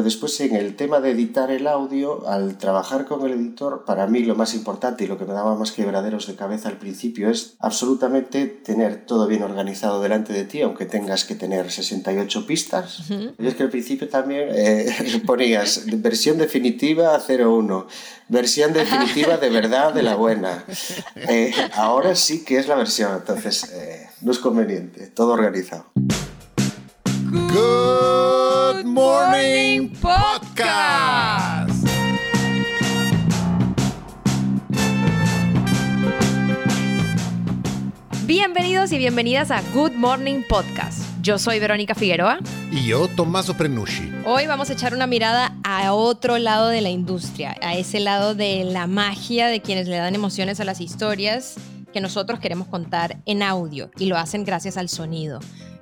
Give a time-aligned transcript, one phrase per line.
[0.00, 4.06] Pero después en el tema de editar el audio, al trabajar con el editor, para
[4.06, 7.28] mí lo más importante y lo que me daba más quebraderos de cabeza al principio
[7.28, 13.10] es absolutamente tener todo bien organizado delante de ti, aunque tengas que tener 68 pistas.
[13.38, 17.86] Y es que al principio también eh, ponías versión definitiva 01,
[18.30, 20.64] versión definitiva de verdad de la buena.
[21.28, 25.84] Eh, ahora sí que es la versión, entonces eh, no es conveniente, todo organizado.
[27.30, 28.39] Good
[28.84, 31.86] Morning Podcast.
[38.26, 41.02] Bienvenidos y bienvenidas a Good Morning Podcast.
[41.20, 42.38] Yo soy Verónica Figueroa.
[42.70, 44.10] Y yo, Tommaso Prenucci.
[44.24, 48.34] Hoy vamos a echar una mirada a otro lado de la industria, a ese lado
[48.34, 51.56] de la magia de quienes le dan emociones a las historias
[51.92, 55.40] que nosotros queremos contar en audio y lo hacen gracias al sonido.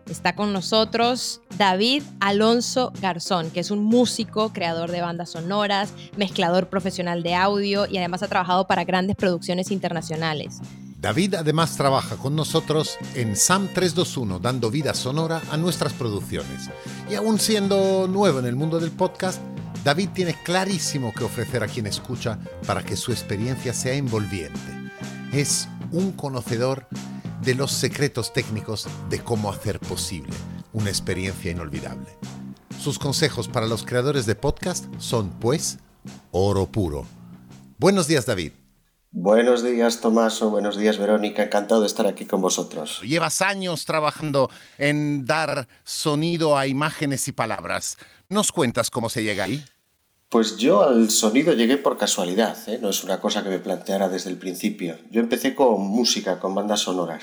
[0.08, 6.68] Está con nosotros David Alonso Garzón, que es un músico, creador de bandas sonoras, mezclador
[6.70, 10.60] profesional de audio y además ha trabajado para grandes producciones internacionales.
[11.00, 16.70] David además trabaja con nosotros en SAM 321, dando vida sonora a nuestras producciones.
[17.10, 19.40] Y aún siendo nuevo en el mundo del podcast,
[19.84, 24.58] David tiene clarísimo que ofrecer a quien escucha para que su experiencia sea envolviente.
[25.32, 26.88] Es un conocedor
[27.42, 30.34] de los secretos técnicos de cómo hacer posible
[30.72, 32.08] una experiencia inolvidable.
[32.80, 35.78] Sus consejos para los creadores de podcast son, pues,
[36.30, 37.06] oro puro.
[37.78, 38.52] Buenos días, David.
[39.10, 40.50] Buenos días, Tomaso.
[40.50, 41.42] Buenos días, Verónica.
[41.42, 43.00] Encantado de estar aquí con vosotros.
[43.02, 47.96] Llevas años trabajando en dar sonido a imágenes y palabras.
[48.28, 49.64] ¿Nos cuentas cómo se llega ahí?
[50.28, 52.78] Pues yo al sonido llegué por casualidad, ¿eh?
[52.82, 54.98] no es una cosa que me planteara desde el principio.
[55.10, 57.22] Yo empecé con música, con bandas sonoras.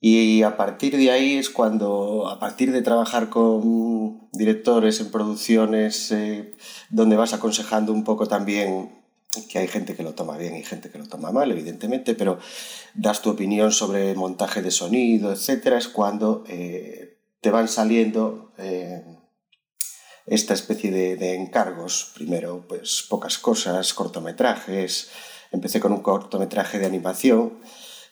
[0.00, 6.12] Y a partir de ahí es cuando, a partir de trabajar con directores en producciones,
[6.12, 6.54] eh,
[6.90, 9.02] donde vas aconsejando un poco también
[9.48, 12.38] que hay gente que lo toma bien y gente que lo toma mal, evidentemente, pero
[12.94, 18.52] das tu opinión sobre montaje de sonido, etcétera, es cuando eh, te van saliendo
[20.26, 22.12] esta especie de, encargos.
[22.14, 25.10] Primero, pues pocas cosas, cortometrajes.
[25.50, 27.60] Empecé con un cortometraje de animación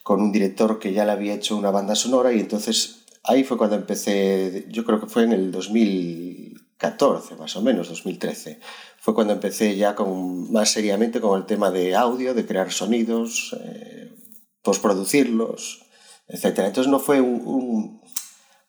[0.03, 3.57] con un director que ya le había hecho una banda sonora y entonces ahí fue
[3.57, 8.59] cuando empecé, yo creo que fue en el 2014 más o menos, 2013.
[8.97, 13.55] Fue cuando empecé ya con, más seriamente con el tema de audio, de crear sonidos,
[13.63, 14.13] eh,
[14.61, 15.85] postproducirlos,
[16.27, 16.59] etc.
[16.59, 18.02] Entonces no fue un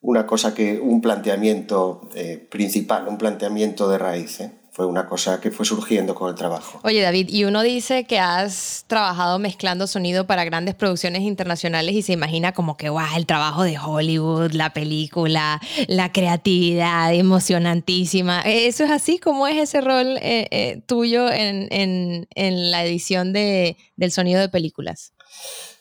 [0.04, 4.40] una cosa que, un planteamiento eh, principal, un planteamiento de raíz.
[4.40, 4.50] ¿eh?
[4.70, 6.78] Fue una cosa que fue surgiendo con el trabajo.
[6.82, 12.02] Oye, David, y uno dice que has trabajado mezclando sonido para grandes producciones internacionales y
[12.02, 18.42] se imagina como que, guau, el trabajo de Hollywood, la película, la creatividad emocionantísima.
[18.42, 19.18] ¿Eso es así?
[19.18, 24.50] ¿Cómo es ese rol eh, tuyo en, en, en, la edición de, del sonido de
[24.50, 25.14] películas?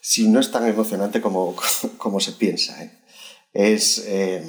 [0.00, 1.54] Sí, no es tan emocionante como,
[1.98, 2.82] como se piensa.
[2.82, 3.03] ¿eh?
[3.54, 4.42] Es eh,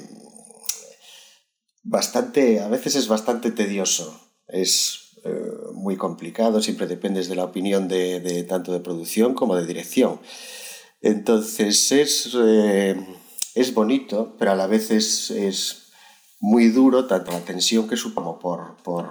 [1.84, 7.88] bastante, a veces es bastante tedioso, es eh, muy complicado, siempre dependes de la opinión
[7.88, 10.20] de, tanto de producción como de dirección.
[11.02, 12.96] Entonces es, eh,
[13.54, 15.84] es bonito, pero a la vez es, es,
[16.42, 19.10] muy duro, tanto la tensión que supongo por, por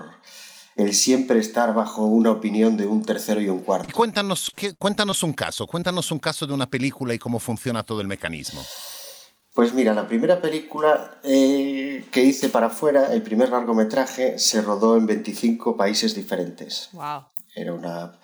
[0.77, 3.93] el siempre estar bajo una opinión de un tercero y un cuarto.
[3.93, 8.07] Cuéntanos, cuéntanos un caso, cuéntanos un caso de una película y cómo funciona todo el
[8.07, 8.63] mecanismo.
[9.55, 14.97] Pues mira, la primera película eh, que hice para afuera, el primer largometraje, se rodó
[14.97, 16.89] en 25 países diferentes.
[16.93, 17.27] Wow.
[17.55, 18.19] Era una.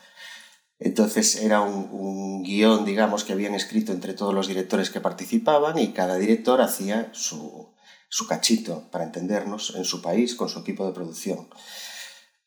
[0.80, 5.78] Entonces era un, un, guion, digamos, que habían escrito entre todos los directores que participaban
[5.78, 7.72] y cada director hacía su,
[8.08, 11.48] su cachito, para entendernos, en su país con su equipo de producción.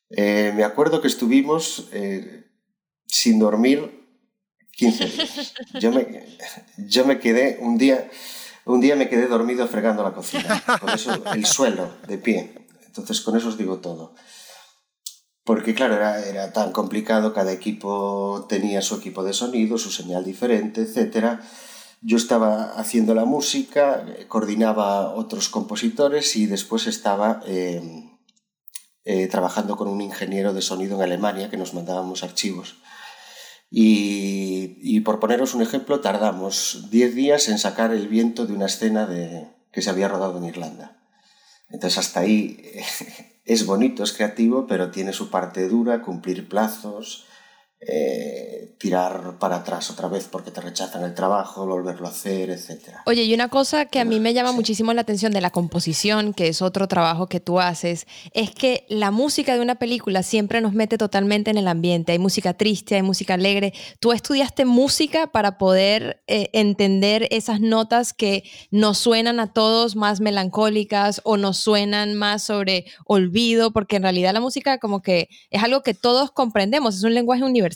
[0.10, 2.52] Eh, me acuerdo que estuvimos eh,
[3.08, 4.04] sin dormir
[4.74, 5.54] 15 días.
[5.80, 6.38] Yo me,
[6.78, 8.10] yo me quedé un día
[8.66, 12.68] un día me quedé dormido fregando la cocina, con eso, el suelo, de pie.
[12.85, 14.13] Entonces con eso os digo todo.
[15.43, 20.23] Porque claro, era, era tan complicado, cada equipo tenía su equipo de sonido, su señal
[20.23, 21.40] diferente, etc.
[22.02, 28.09] Yo estaba haciendo la música, coordinaba otros compositores y después estaba eh,
[29.05, 32.76] eh, trabajando con un ingeniero de sonido en Alemania que nos mandábamos archivos.
[33.75, 39.08] Y, por poneros un ejemplo, tardamos 10 días en sacar el viento de una escena
[39.08, 40.96] de, que se había rodado en Irlanda.
[41.72, 42.61] Entonces hasta ahí
[43.46, 47.25] es bonito, es creativo, pero tiene su parte dura, cumplir plazos,
[47.88, 52.97] eh, tirar para atrás otra vez porque te rechazan el trabajo, volverlo a hacer, etc.
[53.06, 56.34] Oye, y una cosa que a mí me llama muchísimo la atención de la composición,
[56.34, 60.62] que es otro trabajo que tú haces, es que la música de una película siempre
[60.62, 62.12] nos mete totalmente en el ambiente.
[62.12, 63.74] Hay música triste, hay música alegre.
[64.00, 70.20] Tú estudiaste música para poder eh, entender esas notas que nos suenan a todos más
[70.20, 75.64] melancólicas o nos suenan más sobre olvido, porque en realidad la música como que es
[75.64, 77.72] algo que todos comprendemos, es un lenguaje universal.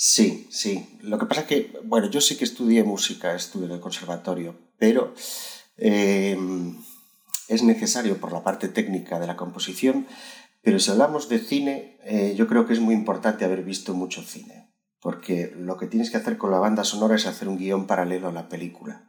[0.00, 0.98] Sí, sí.
[1.02, 4.54] Lo que pasa es que, bueno, yo sí que estudié música, estudié en el conservatorio,
[4.78, 5.12] pero
[5.76, 6.76] em,
[7.48, 10.06] es necesario por la parte técnica de la composición,
[10.62, 14.22] pero si hablamos de cine, eh, yo creo que es muy importante haber visto mucho
[14.22, 14.70] cine,
[15.00, 18.28] porque lo que tienes que hacer con la banda sonora es hacer un guion paralelo
[18.28, 19.04] a la película.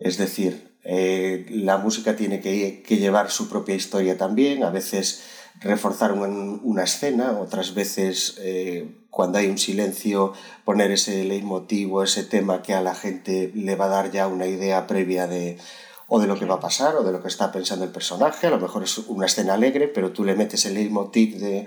[0.00, 5.22] Es decir, eh, la música tiene que, que llevar su propia historia también, a veces
[5.60, 10.32] reforzar una escena, otras veces eh, cuando hay un silencio
[10.64, 14.26] poner ese leitmotiv o ese tema que a la gente le va a dar ya
[14.26, 15.58] una idea previa de
[16.06, 18.46] o de lo que va a pasar o de lo que está pensando el personaje,
[18.46, 21.66] a lo mejor es una escena alegre, pero tú le metes el leitmotiv de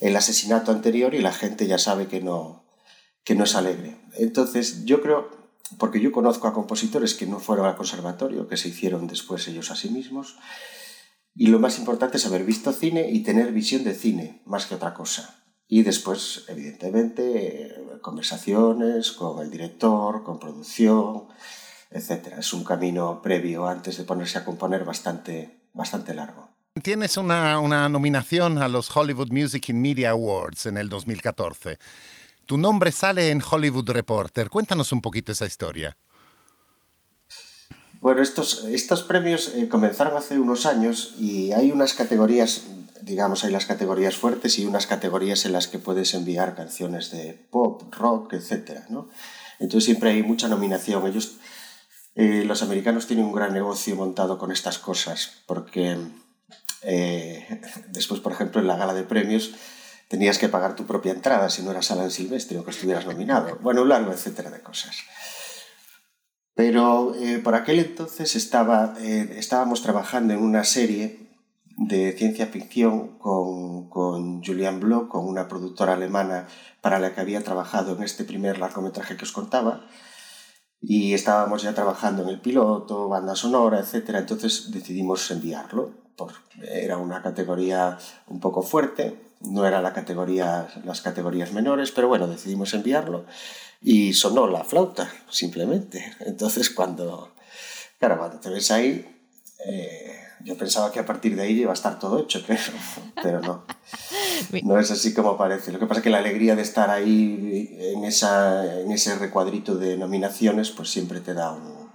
[0.00, 2.64] el asesinato anterior y la gente ya sabe que no
[3.24, 3.96] que no es alegre.
[4.14, 5.28] Entonces, yo creo
[5.78, 9.70] porque yo conozco a compositores que no fueron al conservatorio, que se hicieron después ellos
[9.70, 10.36] a sí mismos,
[11.36, 14.74] y lo más importante es haber visto cine y tener visión de cine, más que
[14.74, 15.44] otra cosa.
[15.68, 21.24] Y después, evidentemente, conversaciones con el director, con producción,
[21.90, 22.38] etc.
[22.38, 26.48] Es un camino previo antes de ponerse a componer bastante, bastante largo.
[26.82, 31.78] Tienes una, una nominación a los Hollywood Music and Media Awards en el 2014.
[32.46, 34.48] Tu nombre sale en Hollywood Reporter.
[34.48, 35.96] Cuéntanos un poquito esa historia.
[38.06, 42.62] Bueno, estos, estos premios eh, comenzaron hace unos años y hay unas categorías,
[43.02, 47.32] digamos, hay las categorías fuertes y unas categorías en las que puedes enviar canciones de
[47.50, 48.82] pop, rock, etc.
[48.90, 49.08] ¿no?
[49.58, 51.04] Entonces siempre hay mucha nominación.
[51.04, 51.38] Ellos,
[52.14, 55.96] eh, los americanos tienen un gran negocio montado con estas cosas, porque
[56.82, 59.50] eh, después, por ejemplo, en la gala de premios
[60.06, 63.58] tenías que pagar tu propia entrada si no eras Alan Silvestre o que estuvieras nominado.
[63.62, 64.94] Bueno, un largo etcétera de cosas.
[66.56, 71.28] Pero eh, por aquel entonces estaba, eh, estábamos trabajando en una serie
[71.76, 76.48] de ciencia ficción con, con Julian Bloch, con una productora alemana
[76.80, 79.86] para la que había trabajado en este primer largometraje que os contaba.
[80.80, 84.14] Y estábamos ya trabajando en el piloto, banda sonora, etc.
[84.14, 86.06] Entonces decidimos enviarlo.
[86.16, 86.32] Por,
[86.62, 87.98] era una categoría
[88.28, 93.26] un poco fuerte, no era la categoría, las categorías menores, pero bueno, decidimos enviarlo
[93.82, 96.14] y sonó la flauta, simplemente.
[96.20, 97.34] Entonces, cuando,
[97.98, 99.06] claro, cuando te ves ahí,
[99.64, 102.60] eh, yo pensaba que a partir de ahí iba a estar todo hecho, pero,
[103.22, 103.64] pero no.
[104.62, 105.72] No es así como parece.
[105.72, 109.76] Lo que pasa es que la alegría de estar ahí en, esa, en ese recuadrito
[109.76, 111.90] de nominaciones, pues siempre te da un,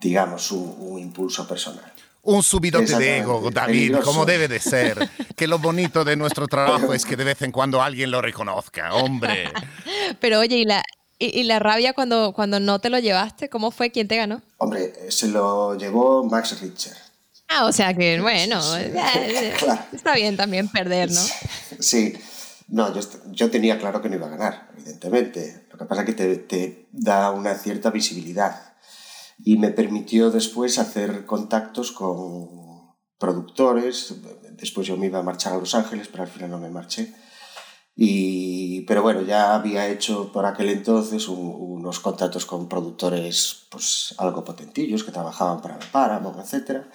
[0.00, 1.92] digamos, un impulso personal
[2.22, 5.10] un subidote de ego, David, como debe de ser.
[5.36, 8.94] Que lo bonito de nuestro trabajo es que de vez en cuando alguien lo reconozca,
[8.94, 9.50] hombre.
[10.20, 10.82] Pero oye, ¿y la,
[11.18, 13.48] y, la rabia cuando, cuando no te lo llevaste?
[13.48, 13.90] ¿Cómo fue?
[13.90, 14.40] ¿Quién te ganó?
[14.58, 16.96] Hombre, se lo llevó Max Richter.
[17.48, 18.62] Ah, o sea que, bueno,
[19.92, 21.20] está bien también perder, ¿no?
[21.80, 22.14] Sí,
[22.68, 25.66] no, yo, yo, tenía claro que no iba a ganar, evidentemente.
[25.70, 28.71] Lo que pasa es que te, te da una cierta visibilidad
[29.38, 32.62] y me permitió después hacer contactos con
[33.18, 34.14] productores.
[34.52, 37.14] Después yo me iba a marchar a Los Ángeles, pero al final no me marché.
[37.94, 44.44] Y, pero bueno, ya había hecho por aquel entonces unos contactos con productores pues, algo
[44.44, 46.86] potentillos que trabajaban para la Paramount, etc.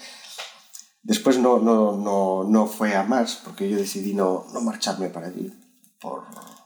[1.04, 5.28] Después no, no, no, no fue a más porque yo decidí no, no marcharme para
[5.28, 5.54] allí
[6.00, 6.24] por,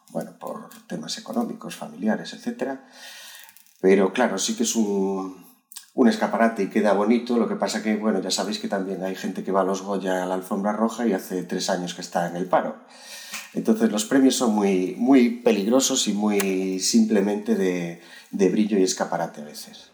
[0.10, 2.80] bueno, por temas económicos, familiares, etc.
[3.82, 5.51] Pero claro, sí que es un,
[5.94, 7.38] un escaparate y queda bonito.
[7.38, 9.82] Lo que pasa que, bueno, ya sabéis que también hay gente que va a los
[9.82, 12.76] Goya a la alfombra roja y hace tres años que está en el paro.
[13.54, 19.42] Entonces los premios son muy, muy peligrosos y muy simplemente de, de brillo y escaparate
[19.42, 19.92] a veces.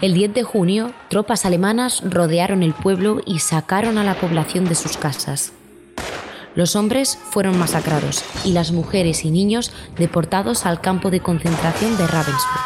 [0.00, 4.74] El 10 de junio, tropas alemanas rodearon el pueblo y sacaron a la población de
[4.74, 5.52] sus casas.
[6.54, 12.06] Los hombres fueron masacrados y las mujeres y niños deportados al campo de concentración de
[12.06, 12.60] Ravensbrück,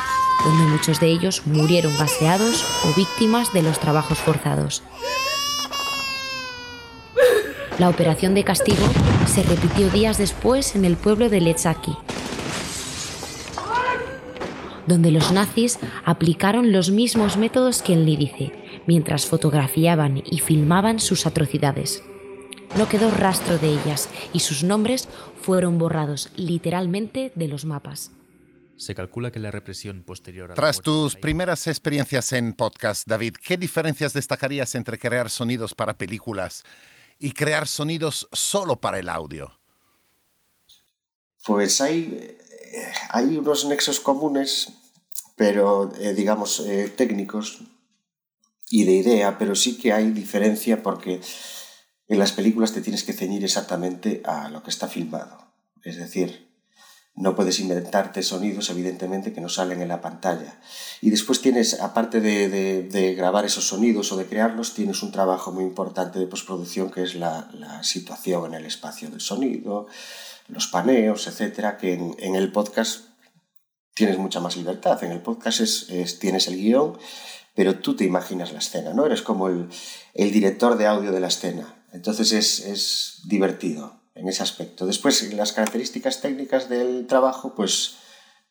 [0.44, 4.82] donde muchos de ellos murieron gaseados o víctimas de los trabajos forzados.
[7.78, 8.84] La operación de castigo
[9.26, 11.96] se repitió días después en el pueblo de Lechaki,
[14.86, 18.52] donde los nazis aplicaron los mismos métodos que en Lídice,
[18.86, 22.02] mientras fotografiaban y filmaban sus atrocidades.
[22.76, 25.08] No quedó rastro de ellas y sus nombres
[25.40, 28.10] fueron borrados literalmente de los mapas.
[28.76, 33.56] Se calcula que la represión posterior a Tras tus primeras experiencias en podcast, David, ¿qué
[33.56, 36.62] diferencias destacarías entre crear sonidos para películas
[37.18, 39.58] y crear sonidos solo para el audio?
[41.44, 42.36] Pues hay,
[43.10, 44.68] hay unos nexos comunes,
[45.34, 47.62] pero eh, digamos eh, técnicos
[48.70, 51.20] y de idea, pero sí que hay diferencia porque
[52.08, 55.52] en las películas te tienes que ceñir exactamente a lo que está filmado.
[55.82, 56.48] Es decir,
[57.18, 60.60] no puedes inventarte sonidos, evidentemente, que no salen en la pantalla.
[61.00, 65.64] Y después tienes, aparte de, grabar esos sonidos o de crearlos, tienes un trabajo muy
[65.64, 67.48] importante de postproducción que es la,
[67.82, 69.88] situación en el espacio del sonido,
[70.46, 73.06] los paneos, etcétera, que en, el podcast
[73.94, 75.02] tienes mucha más libertad.
[75.02, 76.96] En el podcast es, tienes el guion,
[77.52, 79.04] pero tú te imaginas la escena, ¿no?
[79.04, 79.68] Eres como el,
[80.14, 81.77] el director de audio de la escena.
[81.92, 84.86] Entonces es, divertido en ese aspecto.
[84.86, 87.96] Después, las características técnicas del trabajo, pues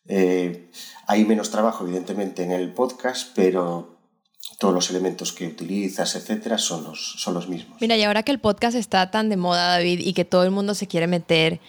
[0.08, 0.70] eh,
[1.08, 3.98] hay menos trabajo, evidentemente, en el podcast, pero
[4.60, 7.80] todos los elementos que utilizas, etcétera, son los, son los mismos.
[7.80, 10.52] Mira, y ahora que el podcast está tan de moda, David, y que todo el
[10.52, 11.60] mundo se quiere meter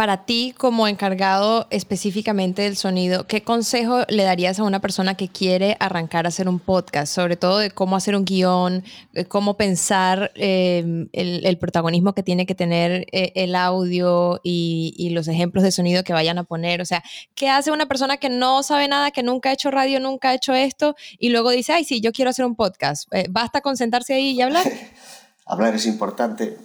[0.00, 5.28] para ti como encargado específicamente del sonido, ¿qué consejo le darías a una persona que
[5.28, 7.12] quiere arrancar a hacer un podcast?
[7.12, 8.82] Sobre todo de cómo hacer un guion,
[9.28, 15.64] cómo pensar eh, el, protagonismo que tiene que tener eh, el audio y, los ejemplos
[15.64, 16.80] de sonido que vayan a poner.
[16.80, 17.02] O sea,
[17.34, 20.34] ¿qué hace una persona que no sabe nada, que nunca ha hecho radio, nunca ha
[20.34, 23.06] hecho esto y luego dice, ay, sí, yo quiero hacer un podcast?
[23.12, 24.64] Eh, ¿Basta con sentarse ahí y hablar?
[25.44, 26.56] hablar es importante.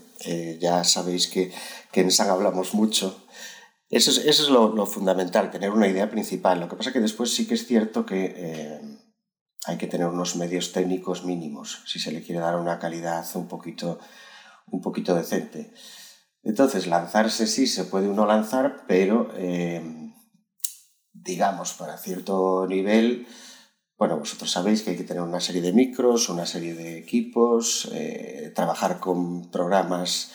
[0.62, 1.51] ya sabéis que,
[1.96, 3.25] que en SAG hablamos mucho
[3.90, 6.60] eso es, lo, fundamental, tener una idea principal.
[6.60, 8.82] Lo que pasa es que después sí que es cierto que eh,
[9.66, 13.48] hay que tener unos medios técnicos mínimos si se le quiere dar una calidad un
[13.48, 14.00] poquito,
[14.68, 15.72] un poquito decente.
[16.44, 19.82] Entonces, lanzarse sí se puede uno lanzar, pero eh,
[21.14, 23.28] digamos, para cierto nivel,
[23.98, 27.90] bueno, vosotros sabéis que hay que tener una serie de micros, una serie de equipos,
[27.94, 30.32] eh, trabajar con programas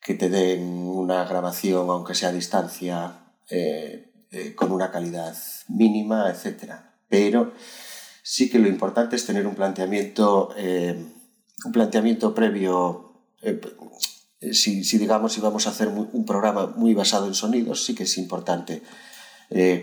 [0.00, 3.18] que te den una grabación, aunque sea a distancia,
[3.50, 5.36] eh, eh, con una calidad
[5.68, 6.72] mínima, etc.
[7.08, 7.52] Pero
[8.22, 10.96] sí que lo importante es tener un planteamiento, eh,
[11.64, 13.04] un planteamiento previo.
[14.52, 18.04] Si, si, digamos si vamos a hacer un programa muy basado en sonidos, sí que
[18.04, 18.82] es importante,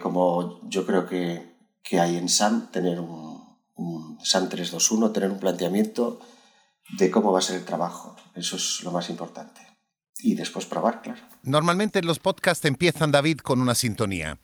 [0.02, 5.40] como yo creo que, que, hay en SAM, tener un, un SAM 321, tener un
[5.40, 6.20] planteamiento
[6.98, 8.16] de cómo va a ser el trabajo.
[8.36, 9.75] Eso es lo más importante
[10.20, 11.22] y después probar, claro.
[11.44, 14.38] Normalmente los podcasts empiezan, David, con una sintonía.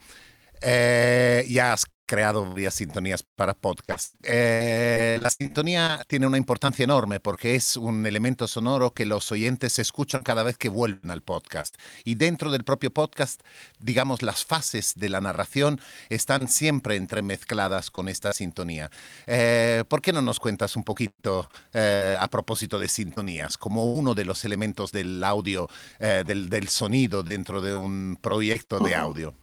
[0.62, 1.74] Eh, ya
[2.05, 4.15] creado varias sintonías para podcast.
[4.24, 9.79] Eh, la sintonía tiene una importancia enorme porque es un elemento sonoro que los oyentes
[9.79, 11.75] escuchan cada vez que vuelven al podcast.
[12.03, 13.41] Y dentro del propio podcast,
[13.79, 15.79] digamos, las fases de la narración
[16.10, 18.91] están siempre entremezcladas con esta sintonía.
[19.27, 24.13] Eh, ¿Por qué no nos cuentas un poquito eh, a propósito de sintonías, como uno
[24.15, 29.34] de los elementos del audio, del, del sonido dentro de un proyecto de audio?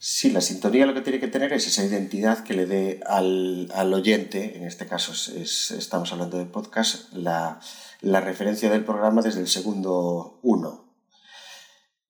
[0.00, 3.92] Sí, la sintonía lo que tiene que tener es esa identidad que le dé al,
[3.92, 5.12] oyente, en este caso
[5.42, 7.58] estamos hablando de podcast, la,
[8.00, 10.94] referencia del programa desde el segundo uno.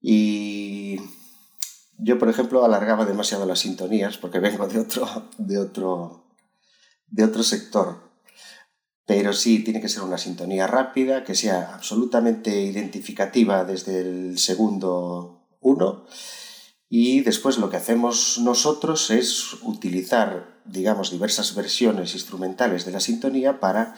[0.02, 1.00] Y
[1.96, 6.26] yo, por ejemplo, alargaba demasiado las sintonías porque vengo de otro, de otro,
[7.06, 8.10] de otro sector.
[9.06, 15.48] Pero sí, tiene que ser una sintonía rápida, que sea absolutamente identificativa desde el segundo
[15.60, 16.04] uno
[16.88, 23.60] y después lo que hacemos nosotros es utilizar, digamos, diversas versiones instrumentales de la sintonía
[23.60, 23.94] para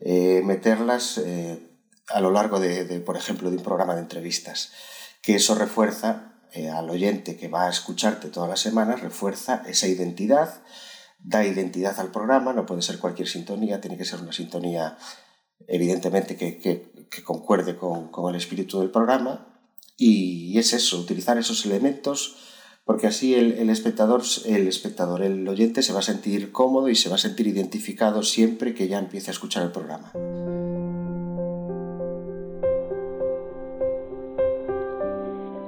[0.00, 1.70] eh, meterlas eh,
[2.08, 4.72] a lo largo de, por ejemplo, de un programa de entrevistas.
[5.22, 9.86] Que eso refuerza eh, al oyente que va a escucharte todas las semanas, refuerza esa
[9.86, 10.62] identidad,
[11.20, 14.98] da identidad al programa, no puede ser cualquier sintonía, tiene que ser una sintonía
[15.68, 16.90] evidentemente que,
[17.24, 19.51] concuerde con, con el espíritu del programa
[19.96, 22.36] y es eso, utilizar esos elementos
[22.84, 27.08] porque así el, espectador, el espectador, el oyente se va a sentir cómodo y se
[27.08, 30.12] va a sentir identificado siempre que ya empiece a escuchar el programa.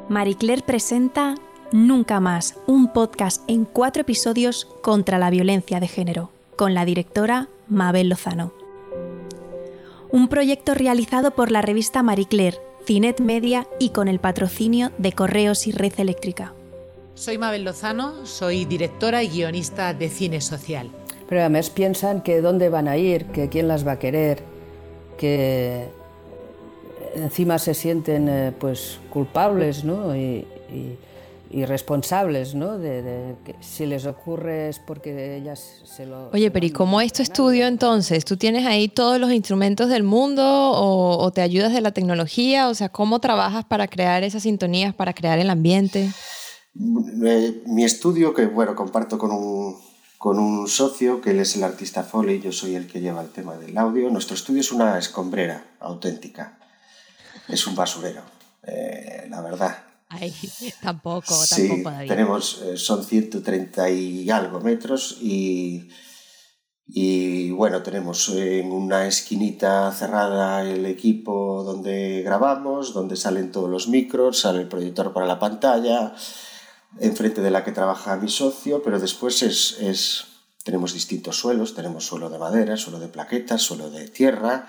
[0.08, 1.36] Marie Claire presenta
[1.72, 7.48] Nunca más, un podcast en cuatro episodios contra la violencia de género, con la directora
[7.68, 8.52] Mabel Lozano.
[10.12, 15.12] Un proyecto realizado por la revista Marie Claire Cinet Media y con el patrocinio de
[15.12, 16.52] Correos y Red Eléctrica.
[17.14, 20.90] Soy Mabel Lozano, soy directora y guionista de Cine Social.
[21.26, 24.42] Pero además piensan que dónde van a ir, que quién las va a querer,
[25.16, 25.88] que
[27.14, 30.14] encima se sienten eh, pues culpables ¿no?
[30.14, 30.46] y,
[31.66, 32.78] responsables, ¿no?
[32.78, 36.30] De, que si les ocurre es porque ellas se lo...
[36.30, 38.24] Oye, pero ¿y cómo es tu estudio entonces?
[38.24, 42.68] ¿Tú tienes ahí todos los instrumentos del mundo o, o, te ayudas de la tecnología?
[42.68, 46.10] O sea, ¿cómo trabajas para crear esas sintonías, para crear el ambiente?
[47.24, 49.76] Eh, mi estudio, que bueno, comparto con un,
[50.18, 53.28] con un socio, que él es el artista Foley, yo soy el que lleva el
[53.28, 54.10] tema del audio.
[54.10, 56.58] Nuestro estudio es una escombrera auténtica
[57.48, 58.22] es un basurero,
[58.62, 59.78] eh, la verdad.
[60.08, 60.32] Ay,
[60.82, 65.88] tampoco, sí, Tenemos, eh, son 130 y algo metros y,
[66.86, 73.88] y bueno, tenemos en una esquinita cerrada el equipo donde grabamos, donde salen todos los
[73.88, 76.14] micros, sale el proyector para la pantalla,
[77.00, 80.26] enfrente de la que trabaja mi socio, pero después es, es
[80.62, 84.66] tenemos distintos suelos, tenemos suelo de madera, suelo de plaquetas, suelo de tierra,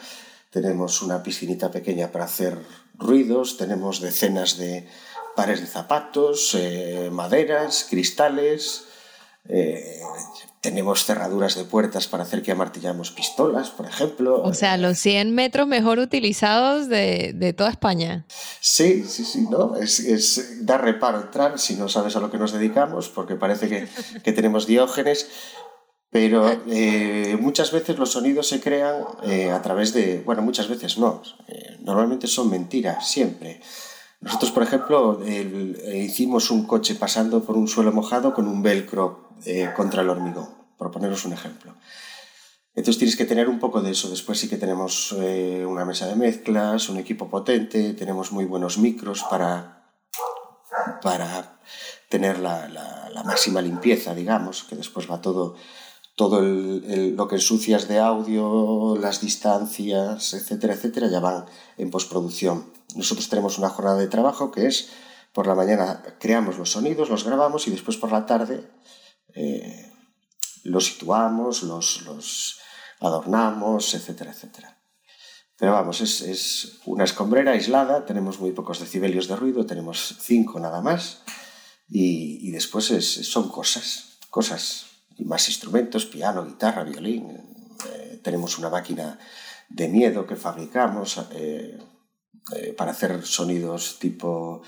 [0.51, 2.57] tenemos una piscinita pequeña para hacer
[2.97, 4.87] ruidos, tenemos decenas de
[5.35, 8.85] pares de zapatos, eh, maderas, cristales,
[9.47, 9.99] eh,
[10.61, 14.41] tenemos cerraduras de puertas para hacer que amartillamos pistolas, por ejemplo.
[14.41, 18.25] O sea, los 100 metros mejor utilizados de, toda España.
[18.59, 19.75] Sí, sí, sí, ¿no?
[19.75, 23.69] Es, es, dar reparo entrar si no sabes a lo que nos dedicamos, porque parece
[23.69, 23.87] que,
[24.23, 25.27] que tenemos diógenes,
[26.15, 30.97] pero eh, muchas veces los sonidos se crean eh, a través de, bueno, muchas veces
[30.97, 33.59] no, eh, normalmente son mentiras, siempre.
[34.25, 35.21] Nosotros, por ejemplo,
[35.93, 39.29] hicimos un coche pasando por un suelo mojado con un velcro
[39.75, 41.75] contra el hormigón, por poneros un ejemplo.
[42.73, 44.09] Entonces tienes que tener un poco de eso.
[44.09, 49.23] Después sí que tenemos una mesa de mezclas, un equipo potente, tenemos muy buenos micros
[49.29, 49.91] para,
[51.03, 51.59] para
[52.09, 55.55] tener la, la máxima limpieza, digamos, que después va todo
[56.15, 61.45] todo lo que ensucias de audio, las distancias, etcétera, etcétera, ya van
[61.77, 62.71] en postproducción.
[62.95, 64.89] Nosotros tenemos una jornada de trabajo que es
[65.33, 68.71] por la mañana creamos los sonidos, los grabamos y después por la tarde
[69.35, 69.91] eh,
[70.63, 72.59] los situamos, los,
[73.01, 74.79] adornamos, etcétera, etcétera.
[75.57, 80.59] Pero vamos, es, es, una escombrera aislada, tenemos muy pocos decibelios de ruido, tenemos cinco
[80.61, 81.23] nada más
[81.89, 84.84] y, y después es, son cosas, cosas
[85.17, 87.29] y más instrumentos, piano, guitarra, violín.
[87.91, 89.19] Eh, tenemos una máquina
[89.69, 91.77] de miedo que fabricamos eh,
[92.55, 94.61] eh, para hacer sonidos tipo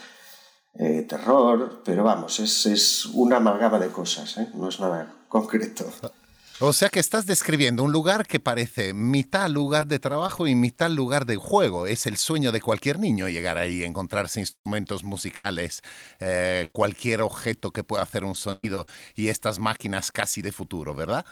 [1.08, 5.92] terror, pero vamos, es, es, una amalgama de cosas, no es nada concreto.
[6.60, 10.89] O sea que estás describiendo un lugar que parece mitad lugar de trabajo y mitad
[10.89, 11.86] lugar de juego.
[11.86, 15.84] Es el sueño de cualquier niño llegar ahí, encontrarse instrumentos musicales,
[16.20, 21.24] eh, cualquier objeto que pueda hacer un sonido y estas máquinas casi de futuro, ¿verdad?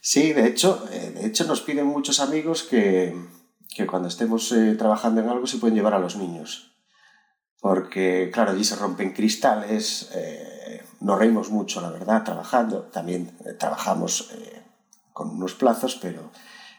[0.00, 3.14] Sí, de hecho, eh, de hecho nos piden muchos amigos que,
[3.72, 6.72] que cuando estemos eh, trabajando en algo se pueden llevar a los niños.
[7.60, 10.10] Porque, claro, allí se rompen cristales,
[11.02, 12.82] nos reímos mucho, la verdad, trabajando.
[12.92, 14.62] También eh, trabajamos eh,
[15.12, 16.30] con unos plazos, pero,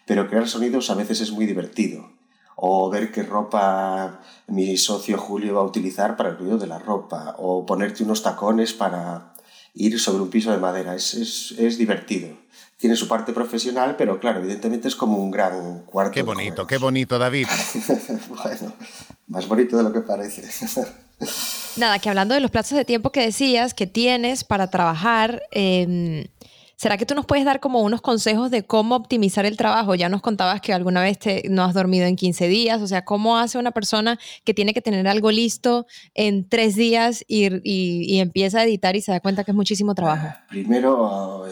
[0.05, 2.09] pero crear sonidos a veces es muy divertido.
[2.55, 6.79] O ver qué ropa mi socio Julio va a utilizar para el ruido de la
[6.79, 7.35] ropa.
[7.37, 9.33] O ponerte unos tacones para
[9.73, 10.95] ir sobre un piso de madera.
[10.95, 12.29] Es, es, es divertido.
[12.77, 16.11] Tiene su parte profesional, pero claro, evidentemente es como un gran cuarto.
[16.11, 17.47] Qué bonito, qué bonito, David.
[18.29, 18.73] bueno,
[19.27, 20.43] más bonito de lo que parece.
[21.75, 26.25] Nada, que hablando de los plazos de tiempo que decías que tienes para trabajar, em,
[26.75, 29.95] ¿será que tú nos puedes dar como unos consejos de cómo optimizar el trabajo?
[29.95, 33.05] Ya nos contabas que alguna vez te, no has dormido en 15 días, o sea,
[33.05, 38.59] ¿cómo hace una persona que tiene que tener algo listo en tres días y, empieza
[38.59, 40.27] a editar y se da cuenta que es muchísimo trabajo?
[40.49, 41.45] Primero...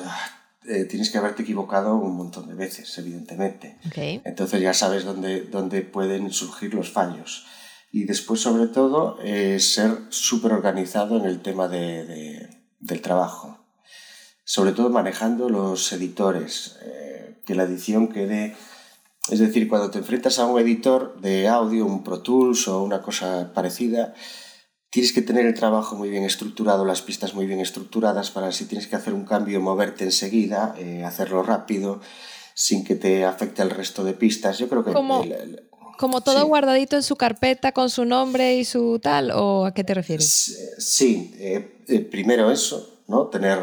[0.63, 3.77] Eh, tienes que haberte equivocado un montón de veces, evidentemente.
[4.23, 7.47] Entonces ya sabes dónde, dónde pueden surgir los fallos
[7.91, 12.49] y después sobre todo eh, ser súper organizado en el tema de,
[12.79, 13.57] del trabajo.
[14.43, 18.55] Sobre todo manejando los editores, eh, que la edición quede...
[19.29, 23.03] Es decir, cuando te enfrentas a un editor de audio, un Pro Tools o una
[23.03, 24.15] cosa parecida,
[24.89, 28.65] tienes que tener el trabajo muy bien estructurado, las pistas muy bien estructuradas para si
[28.65, 32.01] tienes que hacer un cambio, moverte enseguida, eh, hacerlo rápido,
[32.55, 34.57] sin que te afecte al resto de pistas.
[34.57, 34.91] Yo creo que...
[36.01, 39.29] ¿Como todo guardadito en su carpeta con su nombre y su tal?
[39.35, 40.73] ¿O a qué te refieres?
[40.79, 43.27] Sí, eh, eh, primero eso, ¿no?
[43.27, 43.59] Tener,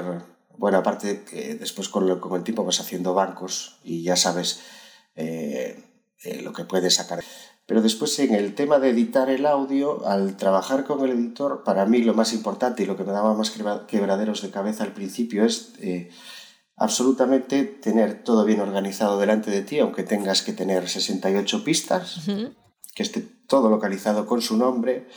[0.56, 4.60] bueno, aparte que después con, el, con el tiempo vas haciendo bancos y ya sabes
[5.16, 5.82] eh,
[6.44, 7.24] lo que puedes sacar.
[7.66, 11.86] Pero después en el tema de editar el audio, al trabajar con el editor, para
[11.86, 13.50] mí lo más importante y lo que me daba más
[13.88, 15.72] quebraderos de cabeza al principio es
[16.78, 22.20] absolutamente tener todo bien organizado delante de ti, aunque tengas que tener 68 pistas,
[22.94, 25.08] que esté todo localizado con su nombre,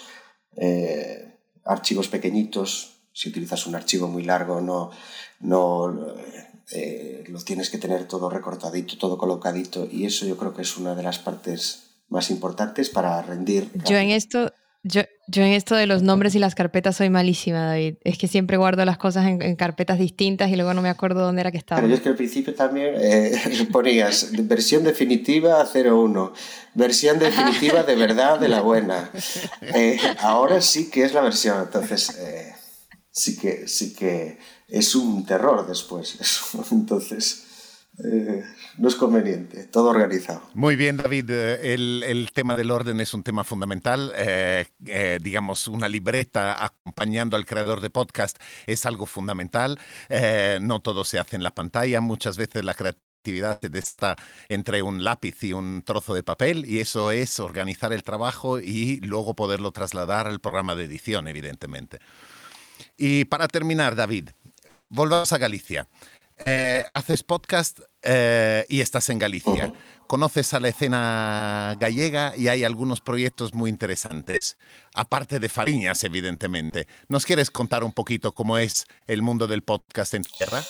[0.57, 4.89] eh, archivos pequeñitos, si utilizas un archivo muy largo no,
[5.41, 6.15] no
[6.71, 10.77] eh, lo tienes que tener todo recortadito, todo colocadito y eso yo creo que es
[10.77, 13.69] una de las partes más importantes para rendir.
[13.85, 14.51] Yo en esto
[14.83, 17.95] yo, yo en esto de los nombres y las carpetas soy malísima, David.
[18.03, 21.41] Es que siempre guardo las cosas en, carpetas distintas y luego no me acuerdo dónde
[21.41, 21.81] era que estaba.
[21.81, 26.33] Pero yo es que al principio también eh, ponías versión definitiva 01,
[26.73, 29.11] versión definitiva de verdad de la buena.
[29.61, 32.55] Eh, ahora sí que es la versión, entonces eh,
[33.11, 36.17] sí, que, sí que es un terror después.
[36.71, 37.45] Entonces
[38.77, 40.41] no es conveniente, todo organizado.
[40.53, 41.29] Muy bien, David.
[41.29, 44.11] Eh, el, tema del orden es un tema fundamental.
[44.15, 49.79] Eh, eh, digamos, una libreta acompañando al creador de podcast es algo fundamental.
[50.61, 52.01] no todo se hace en la pantalla.
[52.01, 54.15] Muchas veces la creatividad está
[54.49, 58.99] entre un lápiz y un trozo de papel y eso es organizar el trabajo y
[59.01, 61.99] luego poderlo trasladar al programa de edición, evidentemente.
[62.97, 64.29] Y para terminar, David,
[64.89, 65.87] volvamos a Galicia.
[66.45, 69.73] Eh, haces podcast eh, y estás en Galicia.
[70.07, 74.57] Conoces a la escena gallega y hay algunos proyectos muy interesantes,
[74.93, 76.87] aparte de Fariñas, evidentemente.
[77.07, 80.63] ¿Nos quieres contar un poquito cómo es el mundo del podcast en tierra?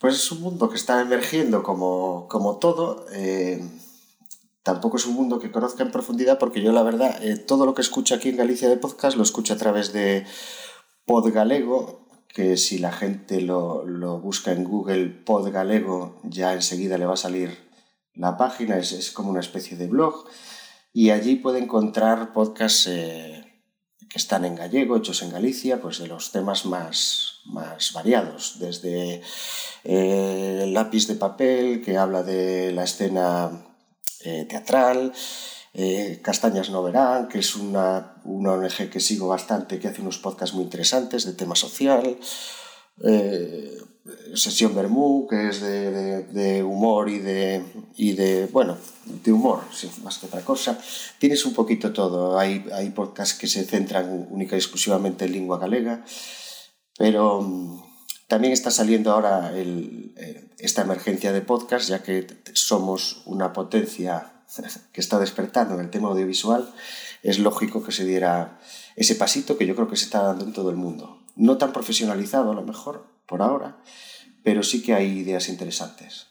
[0.00, 3.04] Pues es un mundo que está emergiendo como, como todo.
[3.12, 3.62] Eh,
[4.62, 7.82] tampoco es un mundo que conozca en profundidad porque yo la verdad, todo lo que
[7.82, 10.24] escucho aquí en Galicia de podcast lo escucho a través de
[11.04, 13.84] Podgalego, que si la gente lo,
[14.20, 17.68] busca en Google Pod Galego, ya enseguida le va a salir
[18.14, 20.26] la página, es, como una especie de blog,
[20.92, 23.48] y allí puede encontrar podcasts eh,
[24.08, 29.22] que están en gallego, hechos en Galicia, pues de los temas más, más variados, desde
[29.84, 33.66] eh, el lápiz de papel, que habla de la escena
[34.24, 35.12] eh, teatral,
[35.80, 40.18] eh, Castañas no verán, que es una, una, ONG que sigo bastante, que hace unos
[40.18, 42.18] podcasts muy interesantes de tema social.
[43.04, 43.78] Eh,
[44.34, 47.62] Sesión Bermú, que es de, de, humor y de,
[47.96, 49.60] y de, bueno, de humor,
[50.02, 50.76] más que otra cosa.
[51.20, 52.36] Tienes un poquito todo.
[52.40, 56.04] Hay, hay podcasts que se centran única y exclusivamente en lengua galega,
[56.96, 57.82] pero mm,
[58.26, 64.37] también está saliendo ahora el, eh, esta emergencia de podcast, ya que somos una potencia
[64.92, 66.68] que está despertando en el tema audiovisual,
[67.22, 68.58] es lógico que se diera
[68.96, 71.20] ese pasito que yo creo que se está dando en todo el mundo.
[71.36, 73.76] No tan profesionalizado a lo mejor por ahora,
[74.42, 76.26] pero sí que hay ideas interesantes.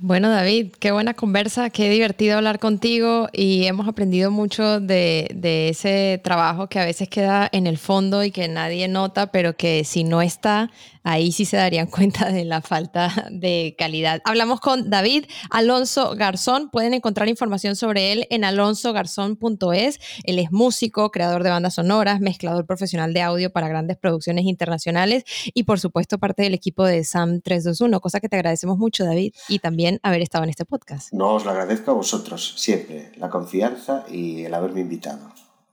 [0.00, 5.70] Bueno, David, qué buena conversa, qué divertido hablar contigo y hemos aprendido mucho de, de,
[5.70, 9.82] ese trabajo que a veces queda en el fondo y que nadie nota, pero que
[9.82, 10.70] si no está,
[11.08, 14.20] ahí sí se darían cuenta de la falta de calidad.
[14.24, 16.70] Hablamos con David Alonso Garzón.
[16.70, 20.00] Pueden encontrar información sobre él en alonsogarzón.es.
[20.24, 25.24] Él es músico, creador de bandas sonoras, mezclador profesional de audio para grandes producciones internacionales
[25.54, 29.32] y, por supuesto, parte del equipo de SAM 321, cosa que te agradecemos mucho, David,
[29.48, 31.12] y también haber estado en este podcast.
[31.12, 35.32] No, os lo agradezco a vosotros siempre, la confianza y el haberme invitado.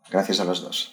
[0.09, 0.91] Gracias a los dos.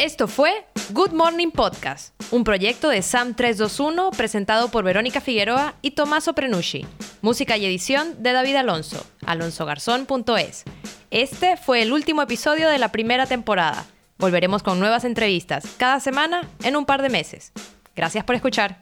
[0.00, 5.90] Esto fue Good Morning Podcast, un proyecto de SAM 321 presentado por Verónica Figueroa y
[5.90, 6.86] Tommaso Prenucci.
[7.20, 10.64] Música y edición de David Alonso, alonsogarzón.es.
[11.10, 13.84] Este fue el último episodio de la primera temporada.
[14.16, 17.52] Volveremos con nuevas entrevistas cada semana en un par de meses.
[17.94, 18.78] Gracias por escuchar.